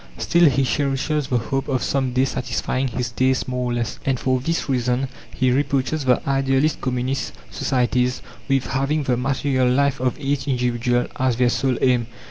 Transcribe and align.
Still 0.17 0.49
he 0.49 0.63
cherishes 0.63 1.27
the 1.27 1.37
hope 1.37 1.67
of 1.67 1.83
some 1.83 2.11
day 2.11 2.25
satisfying 2.25 2.87
his 2.87 3.11
tastes 3.11 3.47
more 3.47 3.69
or 3.69 3.73
less, 3.75 3.99
and 4.03 4.19
for 4.19 4.39
this 4.39 4.67
reason 4.67 5.07
he 5.31 5.51
reproaches 5.51 6.05
the 6.05 6.27
idealist 6.27 6.81
Communist 6.81 7.33
societies 7.51 8.23
with 8.49 8.65
having 8.65 9.03
the 9.03 9.15
material 9.15 9.69
life 9.71 9.99
of 9.99 10.19
each 10.19 10.47
individual 10.47 11.05
as 11.19 11.35
their 11.35 11.49
sole 11.51 11.77
aim. 11.81 12.07